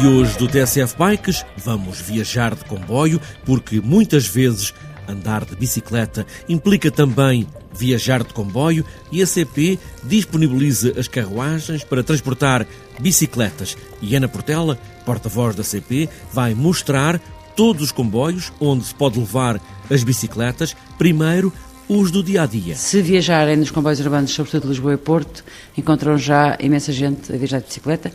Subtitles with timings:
[0.00, 4.72] de hoje do TSF Bikes, vamos viajar de comboio, porque muitas vezes
[5.06, 12.02] andar de bicicleta implica também viajar de comboio e a CP disponibiliza as carruagens para
[12.02, 12.66] transportar
[12.98, 13.76] bicicletas.
[14.00, 17.20] E Ana Portela, porta-voz da CP, vai mostrar
[17.54, 19.60] todos os comboios onde se pode levar
[19.90, 20.74] as bicicletas.
[20.96, 21.52] Primeiro,
[21.86, 22.76] os do dia a dia.
[22.76, 25.44] Se viajarem nos comboios urbanos, sobretudo Lisboa e Porto,
[25.76, 28.12] encontram já imensa gente a viajar de bicicleta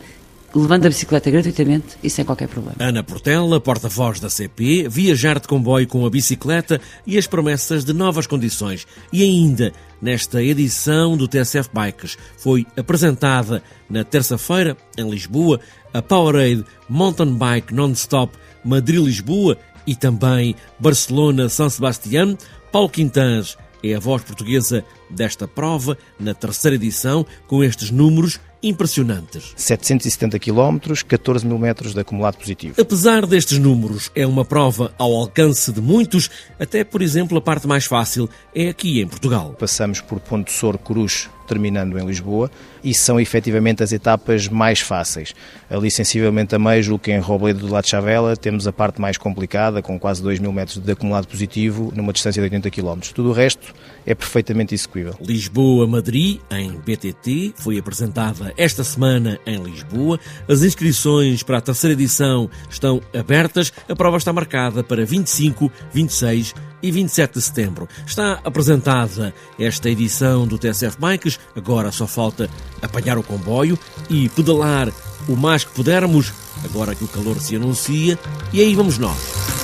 [0.56, 2.76] levando a bicicleta gratuitamente e sem qualquer problema.
[2.80, 7.92] Ana Portela, porta-voz da CP, viajar de comboio com a bicicleta e as promessas de
[7.92, 8.86] novas condições.
[9.12, 15.60] E ainda, nesta edição do TSF Bikes, foi apresentada na terça-feira, em Lisboa,
[15.92, 22.36] a Powerade Mountain Bike Non-Stop Madrid-Lisboa e também Barcelona-São Sebastião.
[22.72, 29.52] Paulo Quintans é a voz portuguesa desta prova, na terceira edição, com estes números impressionantes.
[29.56, 32.80] 770 km, 14 mil metros de acumulado positivo.
[32.80, 37.66] Apesar destes números, é uma prova ao alcance de muitos, até por exemplo a parte
[37.66, 39.54] mais fácil é aqui em Portugal.
[39.58, 42.50] Passamos por Ponte Sor, Cruz, terminando em Lisboa,
[42.82, 45.34] e são efetivamente as etapas mais fáceis.
[45.70, 49.16] Ali, sensivelmente a meio, julgo que em Robledo do Lado Chavela, temos a parte mais
[49.16, 53.00] complicada, com quase 2 mil metros de acumulado positivo, numa distância de 80 km.
[53.14, 53.74] Tudo o resto
[54.04, 55.14] é perfeitamente execuível.
[55.20, 60.20] Lisboa-Madrid, em BTT, foi apresentada esta semana em Lisboa.
[60.48, 63.72] As inscrições para a terceira edição estão abertas.
[63.88, 67.88] A prova está marcada para 25, 26 e 27 de setembro.
[68.06, 71.38] Está apresentada esta edição do TSF Bikes.
[71.54, 72.48] Agora só falta
[72.82, 73.78] apanhar o comboio
[74.08, 74.92] e pedalar
[75.28, 76.32] o mais que pudermos,
[76.64, 78.18] agora que o calor se anuncia.
[78.52, 79.55] E aí vamos nós.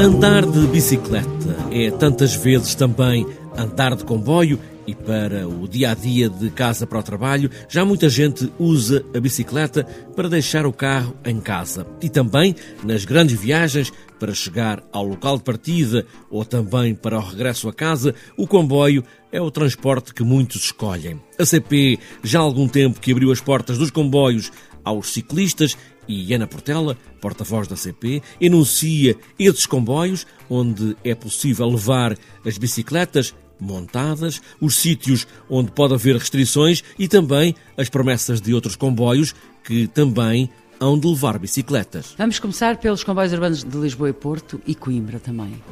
[0.00, 5.94] Andar de bicicleta é tantas vezes também andar de comboio e para o dia a
[5.94, 9.84] dia de casa para o trabalho, já muita gente usa a bicicleta
[10.16, 11.86] para deixar o carro em casa.
[12.00, 17.22] E também nas grandes viagens para chegar ao local de partida ou também para o
[17.22, 21.20] regresso a casa, o comboio é o transporte que muitos escolhem.
[21.38, 24.50] A CP já há algum tempo que abriu as portas dos comboios
[24.82, 25.76] aos ciclistas
[26.10, 33.34] e Ana Portela, porta-voz da CP, enuncia esses comboios onde é possível levar as bicicletas
[33.60, 39.86] montadas, os sítios onde pode haver restrições e também as promessas de outros comboios que
[39.86, 40.50] também
[40.80, 42.14] hão de levar bicicletas.
[42.16, 45.62] Vamos começar pelos comboios urbanos de Lisboa e Porto e Coimbra também.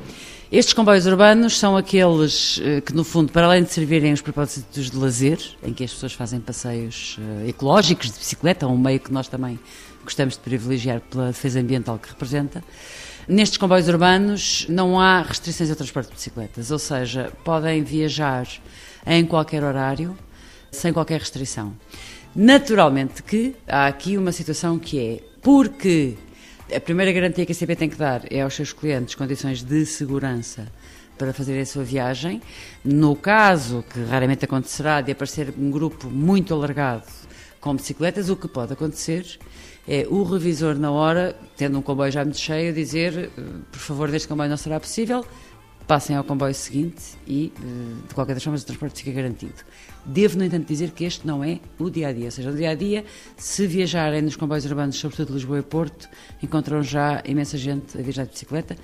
[0.52, 4.90] Estes comboios urbanos são aqueles eh, que, no fundo, para além de servirem os propósitos
[4.90, 9.12] de lazer, em que as pessoas fazem passeios eh, ecológicos de bicicleta, um meio que
[9.12, 9.58] nós também
[10.08, 12.64] gostamos de privilegiar pela defesa ambiental que representa,
[13.28, 18.48] nestes comboios urbanos não há restrições ao transporte de bicicletas, ou seja, podem viajar
[19.06, 20.16] em qualquer horário,
[20.72, 21.76] sem qualquer restrição.
[22.34, 26.16] Naturalmente que há aqui uma situação que é, porque
[26.74, 29.84] a primeira garantia que a CP tem que dar é aos seus clientes condições de
[29.84, 30.68] segurança
[31.18, 32.40] para fazer a sua viagem.
[32.82, 37.04] No caso, que raramente acontecerá, de aparecer um grupo muito alargado
[37.60, 39.38] com bicicletas, o que pode acontecer
[39.88, 44.10] é o revisor, na hora, tendo um comboio já muito cheio, dizer: eh, por favor,
[44.10, 45.24] deste comboio não será possível,
[45.86, 49.54] passem ao comboio seguinte e, eh, de qualquer das formas, o transporte fica garantido.
[50.04, 52.26] Devo, no entanto, dizer que este não é o dia a dia.
[52.26, 53.02] Ou seja, o dia a dia,
[53.38, 56.06] se viajarem nos comboios urbanos, sobretudo Lisboa e Porto,
[56.42, 58.76] encontram já imensa gente a viajar de bicicleta,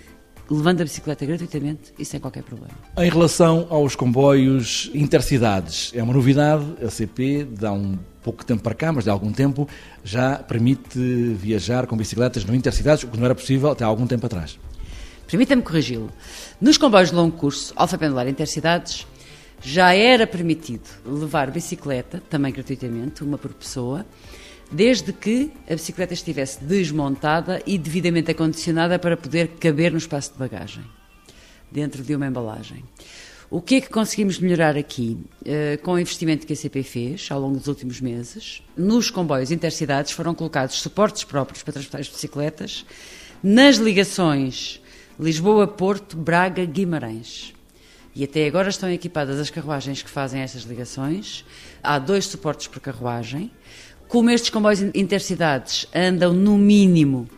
[0.50, 2.74] levando a bicicleta gratuitamente e sem qualquer problema.
[2.96, 8.74] Em relação aos comboios intercidades, é uma novidade, a CP dá um pouco tempo para
[8.74, 9.68] cá, mas de algum tempo,
[10.02, 10.98] já permite
[11.34, 14.58] viajar com bicicletas no intercidades, o que não era possível até há algum tempo atrás.
[15.26, 16.10] Permita-me corrigi-lo.
[16.60, 19.06] Nos comboios de longo curso, alfa pendular intercidades,
[19.60, 24.04] já era permitido levar bicicleta, também gratuitamente, uma por pessoa,
[24.74, 30.38] desde que a bicicleta estivesse desmontada e devidamente acondicionada para poder caber no espaço de
[30.38, 30.84] bagagem,
[31.70, 32.82] dentro de uma embalagem.
[33.48, 35.16] O que é que conseguimos melhorar aqui?
[35.42, 39.52] Uh, com o investimento que a CP fez ao longo dos últimos meses, nos comboios
[39.52, 42.84] intercidades foram colocados suportes próprios para transportar as bicicletas,
[43.42, 44.80] nas ligações
[45.20, 47.54] Lisboa-Porto, Braga-Guimarães.
[48.16, 51.44] E até agora estão equipadas as carruagens que fazem estas ligações.
[51.82, 53.50] Há dois suportes por carruagem.
[54.08, 57.28] Como estes comboios intercidades andam no mínimo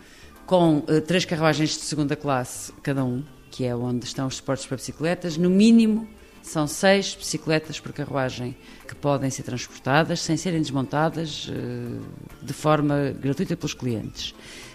[0.45, 4.67] com uh, três carruagens de segunda classe cada um, que é onde estão os suportes
[4.67, 6.07] para bicicletas, no mínimo
[6.43, 12.01] são seis bicicletas por carruagem que podem ser transportadas sem serem desmontadas eh,
[12.41, 14.33] de forma gratuita pelos clientes.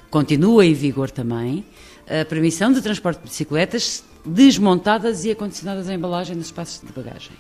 [0.10, 1.64] Continua em vigor também
[2.06, 7.32] a permissão de transporte de bicicletas desmontadas e acondicionadas à embalagem nos espaços de bagagem.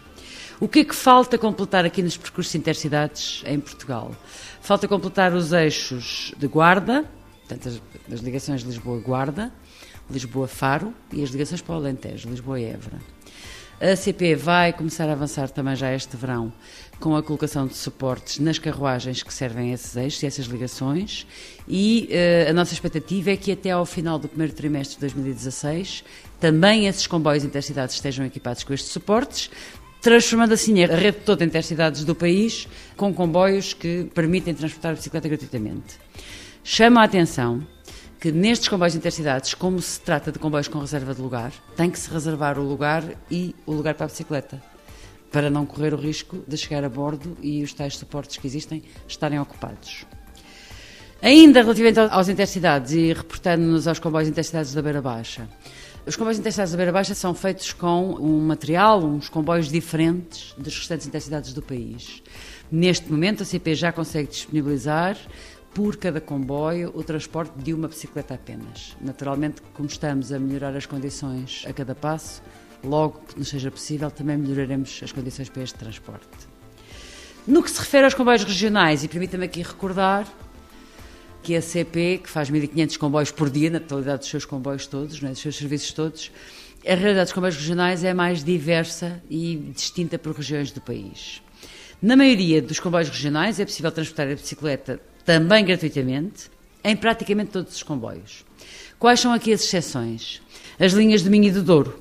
[0.61, 4.11] O que é que falta completar aqui nos percursos intercidades em Portugal?
[4.61, 7.03] Falta completar os eixos de Guarda,
[7.39, 9.51] portanto, as, as ligações Lisboa-Guarda,
[10.07, 12.99] Lisboa-Faro e as ligações para o Alentejo, Lisboa-Évora.
[13.81, 16.53] A CP vai começar a avançar também já este verão
[16.99, 21.25] com a colocação de suportes nas carruagens que servem a esses eixos e essas ligações
[21.67, 22.07] e
[22.45, 26.03] uh, a nossa expectativa é que até ao final do primeiro trimestre de 2016
[26.39, 29.49] também esses comboios intercidades estejam equipados com estes suportes,
[30.01, 32.67] transformando assim a rede toda de intercidades do país
[32.97, 35.99] com comboios que permitem transportar a bicicleta gratuitamente.
[36.63, 37.65] Chama a atenção
[38.19, 41.97] que nestes comboios intercidades, como se trata de comboios com reserva de lugar, tem que
[41.97, 44.61] se reservar o lugar e o lugar para a bicicleta,
[45.31, 48.83] para não correr o risco de chegar a bordo e os tais suportes que existem
[49.07, 50.05] estarem ocupados.
[51.21, 55.47] Ainda relativamente aos intercidades e reportando-nos aos comboios intercidades da Beira Baixa,
[56.05, 60.75] os comboios intercidades da Beira Baixa são feitos com um material, uns comboios diferentes dos
[60.77, 62.23] restantes intercidades do país.
[62.71, 65.15] Neste momento, a CP já consegue disponibilizar
[65.73, 68.95] por cada comboio o transporte de uma bicicleta apenas.
[68.99, 72.41] Naturalmente, como estamos a melhorar as condições a cada passo,
[72.83, 76.27] logo que nos seja possível, também melhoraremos as condições para este transporte.
[77.45, 80.27] No que se refere aos comboios regionais, e permita-me aqui recordar
[81.41, 85.21] que a CP, que faz 1.500 comboios por dia, na totalidade dos seus comboios todos,
[85.21, 86.31] é, dos seus serviços todos,
[86.85, 91.41] a realidade dos comboios regionais é mais diversa e distinta por regiões do país.
[92.01, 96.49] Na maioria dos comboios regionais é possível transportar a bicicleta também gratuitamente,
[96.83, 98.43] em praticamente todos os comboios.
[98.97, 100.41] Quais são aqui as exceções?
[100.79, 101.99] As linhas do Minho e do Douro,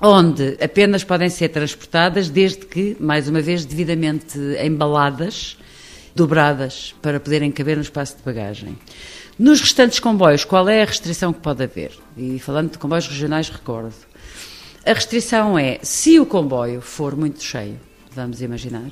[0.00, 5.56] onde apenas podem ser transportadas desde que, mais uma vez, devidamente embaladas,
[6.14, 8.78] dobradas, para poderem caber no espaço de bagagem.
[9.38, 11.92] Nos restantes comboios, qual é a restrição que pode haver?
[12.16, 13.94] E falando de comboios regionais, recordo.
[14.84, 17.78] A restrição é, se o comboio for muito cheio,
[18.14, 18.90] vamos imaginar,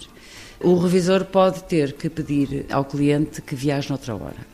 [0.61, 4.47] o revisor pode ter que pedir ao cliente que viaje noutra hora.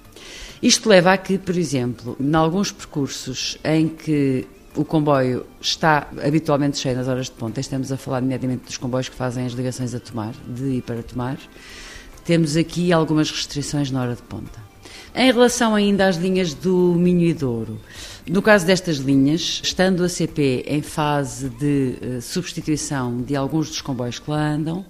[0.63, 6.79] Isto leva a que, por exemplo, em alguns percursos em que o comboio está habitualmente
[6.79, 9.95] cheio nas horas de ponta, estamos a falar imediatamente dos comboios que fazem as ligações
[9.95, 11.39] a tomar, de e para tomar,
[12.27, 14.67] temos aqui algumas restrições na hora de ponta.
[15.15, 17.81] Em relação ainda às linhas do Minho e Douro,
[18.29, 23.81] no caso destas linhas, estando a CP em fase de uh, substituição de alguns dos
[23.81, 24.85] comboios que lá andam,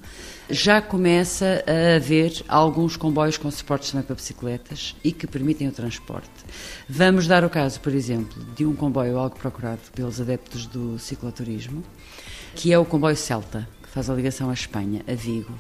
[0.49, 5.73] já começa a haver alguns comboios com suportes também para bicicletas e que permitem o
[5.73, 6.31] transporte.
[6.89, 11.85] Vamos dar o caso, por exemplo, de um comboio algo procurado pelos adeptos do cicloturismo,
[12.55, 15.53] que é o comboio Celta, que faz a ligação à Espanha, a Vigo.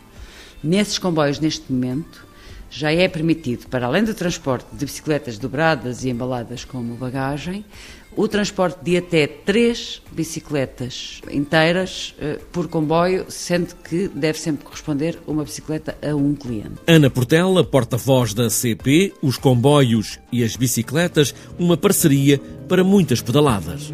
[0.62, 2.26] Nesses comboios, neste momento,
[2.70, 7.64] já é permitido, para além do transporte de bicicletas dobradas e embaladas como bagagem,
[8.16, 15.18] o transporte de até três bicicletas inteiras uh, por comboio, sendo que deve sempre corresponder
[15.26, 16.80] uma bicicleta a um cliente.
[16.86, 23.92] Ana Portela, porta-voz da CP, os comboios e as bicicletas, uma parceria para muitas pedaladas.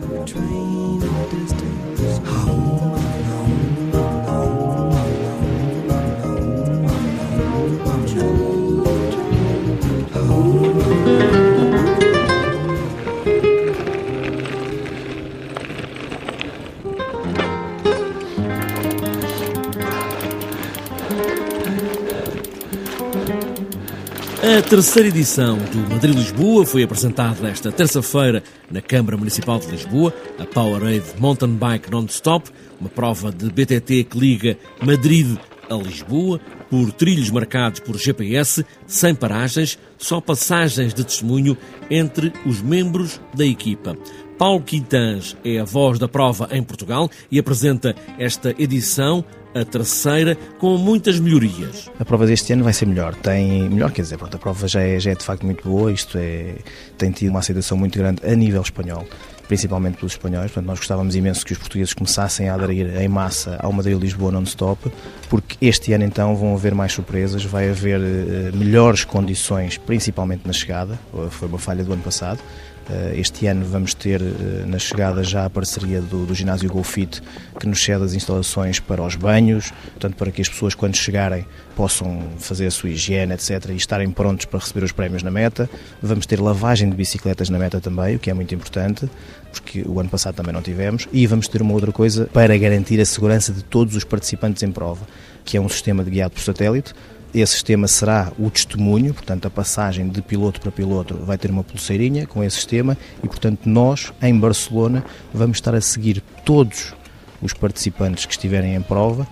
[24.42, 30.44] A terceira edição do Madrid-Lisboa foi apresentada esta terça-feira na Câmara Municipal de Lisboa, a
[30.44, 35.38] Powerade Mountain Bike Non-Stop, uma prova de BTT que liga Madrid
[35.70, 41.56] a Lisboa, por trilhos marcados por GPS, sem paragens, só passagens de testemunho
[41.88, 43.96] entre os membros da equipa.
[44.38, 49.24] Paulo Quintans é a voz da prova em Portugal e apresenta esta edição
[49.54, 51.90] a terceira, com muitas melhorias.
[51.98, 53.14] A prova deste ano vai ser melhor.
[53.14, 55.92] Tem melhor, quer dizer, pronto, a prova já é, já é de facto muito boa.
[55.92, 56.56] Isto é,
[56.96, 59.06] tem tido uma aceitação muito grande a nível espanhol,
[59.46, 60.50] principalmente pelos espanhóis.
[60.50, 64.90] Portanto, nós gostávamos imenso que os portugueses começassem a aderir em massa ao Madrid-Lisboa non-stop,
[65.28, 70.52] porque este ano então vão haver mais surpresas, vai haver uh, melhores condições, principalmente na
[70.52, 70.98] chegada.
[71.30, 72.71] Foi uma falha do ano passado eh,
[73.14, 77.22] este ano vamos ter eh, na chegada já a parceria do, do ginásio GoFit
[77.58, 81.46] que nos cede as instalações para os banhos, portanto, para que as pessoas, quando chegarem,
[81.76, 85.70] possam fazer a sua higiene, etc., e estarem prontos para receber os prémios na meta.
[86.02, 89.08] Vamos ter lavagem de bicicletas na meta também, o que é muito importante,
[89.50, 91.08] porque o ano passado também não tivemos.
[91.12, 94.72] E vamos ter uma outra coisa para garantir a segurança de todos os participantes em
[94.72, 95.06] prova,
[95.44, 96.94] que é um sistema de guiado por satélite.
[97.34, 101.64] Esse sistema será o testemunho, portanto, a passagem de piloto para piloto vai ter uma
[101.64, 106.94] pulseirinha com esse sistema e, portanto, nós, em Barcelona, vamos estar a seguir todos
[107.40, 109.26] os participantes que estiverem em prova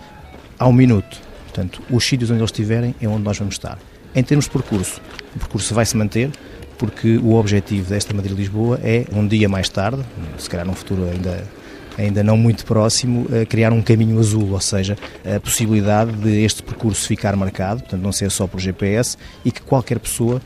[0.59, 3.77] ao minuto Portanto, os sítios onde eles estiverem é onde nós vamos estar.
[4.15, 5.01] Em termos de percurso,
[5.35, 6.31] o percurso vai se manter,
[6.79, 10.03] porque o objetivo desta Madrid-Lisboa é, um dia mais tarde,
[10.39, 11.45] se calhar num futuro ainda,
[11.99, 16.63] ainda não muito próximo, eh, criar um caminho azul, ou seja, a possibilidade de este
[16.63, 20.41] percurso ficar marcado, portanto não ser só por GPS, e que qualquer pessoa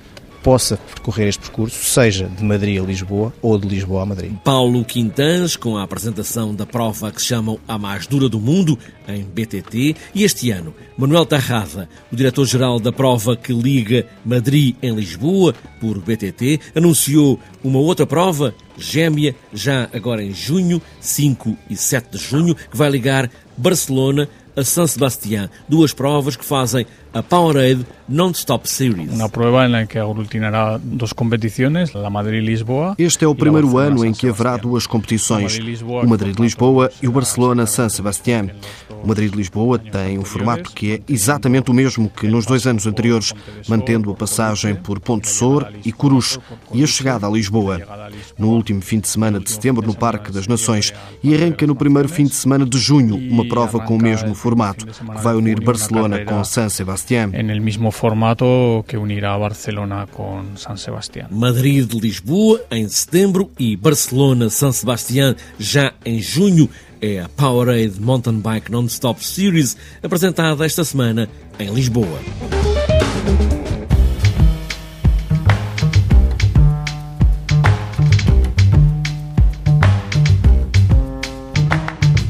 [0.44, 4.32] possa percorrer este percurso, seja de Madrid a Lisboa ou de Lisboa a Madrid.
[4.44, 9.24] Paulo Quintans, com a apresentação da prova que chamam a mais dura do mundo, em
[9.24, 15.54] BTT, e este ano, Manuel Tarrada, o diretor-geral da prova que liga Madrid em Lisboa,
[15.80, 22.18] por BTT, anunciou uma outra prova, gêmea, já agora em junho, 5 e 7 de
[22.18, 28.68] junho, que vai ligar Barcelona a San Sebastián, duas provas que fazem a Powerade Non-Stop
[28.68, 29.12] Series.
[29.12, 32.96] Uma prova em que aglutinará duas competições, a Madrid-Lisboa.
[32.98, 37.88] Este é o primeiro ano em que haverá duas competições, o Madrid-Lisboa e o Barcelona-San
[37.88, 38.50] Sebastián.
[39.02, 43.32] O Madrid-Lisboa tem um formato que é exatamente o mesmo que nos dois anos anteriores,
[43.68, 46.38] mantendo a passagem por Ponte Sor e Corus
[46.72, 47.80] e a chegada a Lisboa.
[48.36, 50.92] No último fim de semana de setembro, no Parque das Nações,
[51.22, 54.84] e arranca no primeiro fim de semana de junho uma prova com o mesmo formato,
[54.84, 57.03] que vai unir Barcelona com San Sebastián.
[57.10, 61.28] En el mismo formato que unirá Barcelona con San Sebastián.
[61.30, 66.68] Madrid-Lisboa em setembro e Barcelona-San Sebastián já em junho
[67.02, 72.18] é a Powerade Mountain Bike Non-Stop Series, apresentada esta semana em Lisboa.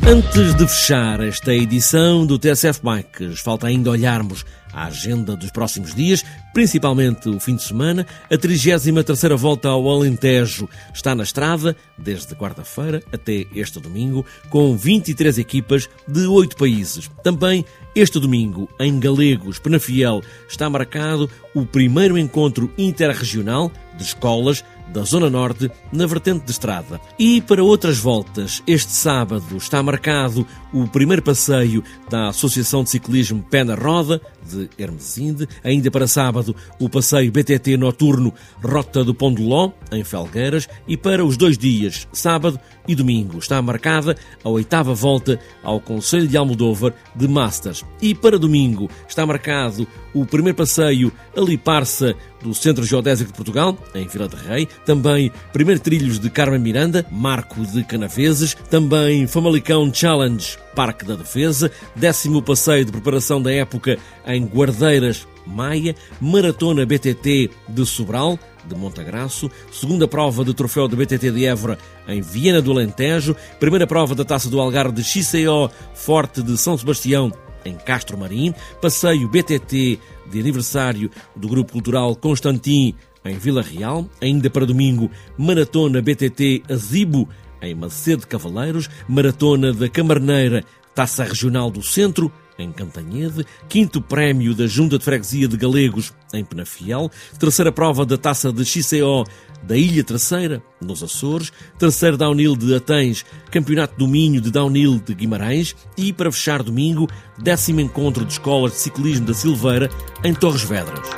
[0.06, 5.94] Antes de fechar esta edição do TSF Bikes, falta ainda olharmos a agenda dos próximos
[5.94, 8.06] dias, principalmente o fim de semana.
[8.30, 15.38] A 33ª volta ao Alentejo está na estrada, desde quarta-feira até este domingo, com 23
[15.38, 17.10] equipas de 8 países.
[17.22, 25.02] Também este domingo, em Galegos, Penafiel, está marcado o primeiro encontro interregional de escolas da
[25.02, 27.00] Zona Norte na vertente de estrada.
[27.18, 33.42] E para outras voltas, este sábado está marcado o primeiro passeio da Associação de Ciclismo
[33.42, 35.48] Pé na Roda, de Hermesinde.
[35.62, 40.68] Ainda para sábado, o passeio BTT noturno Rota do Pão de Ló, em Felgueiras.
[40.86, 46.28] E para os dois dias, sábado e domingo, está marcada a oitava volta ao Conselho
[46.28, 47.84] de Almodóvar de Masters.
[48.02, 52.14] E para domingo está marcado o primeiro passeio a Liparsa
[52.44, 54.68] do Centro Geodésico de Portugal, em Vila de Rei.
[54.84, 58.54] Também primeiro trilhos de Carmen Miranda, Marco de Canaveses.
[58.70, 63.96] Também Famalicão Challenge Parque da Defesa, décimo passeio de preparação da época
[64.26, 71.30] em Guardeiras, Maia, Maratona BTT de Sobral, de Montagraço, segunda prova de troféu de BTT
[71.30, 76.42] de Évora em Viena do Alentejo, primeira prova da Taça do Algarve de XCO Forte
[76.42, 77.30] de São Sebastião
[77.64, 79.98] em Castro Marim, passeio BTT
[80.30, 82.94] de aniversário do Grupo Cultural Constantin
[83.24, 87.28] em Vila Real, ainda para domingo, Maratona BTT Azibo
[87.62, 90.62] em Macedo Cavaleiros, Maratona da Camarneira,
[90.94, 96.44] Taça Regional do Centro, em Cantanhede, quinto prémio da Junta de Freguesia de Galegos, em
[96.44, 99.24] Penafiel, terceira prova da Taça de XCO
[99.66, 105.14] da Ilha Terceira, nos Açores, terceiro downhill de Atens, Campeonato do Minho de downhill de
[105.14, 109.90] Guimarães e, para fechar domingo, décimo encontro de escolas de ciclismo da Silveira,
[110.22, 111.08] em Torres Vedras.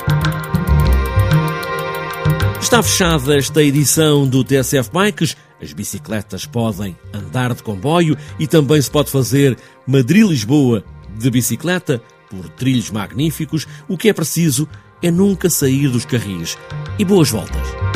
[2.61, 5.37] Está fechada esta edição do TSF Bikes.
[5.61, 10.83] As bicicletas podem andar de comboio e também se pode fazer Madrid-Lisboa
[11.17, 13.65] de bicicleta por trilhos magníficos.
[13.87, 14.67] O que é preciso
[15.01, 16.57] é nunca sair dos carris.
[16.99, 17.86] E boas voltas!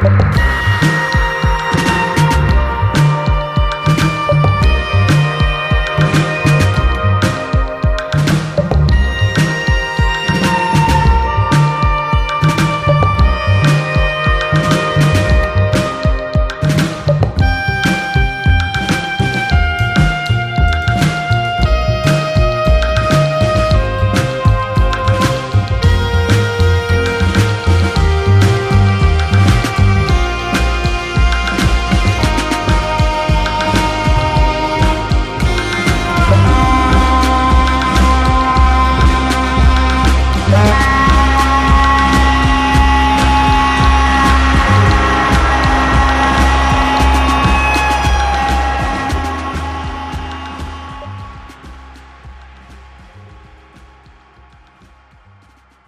[0.00, 0.47] Thank you.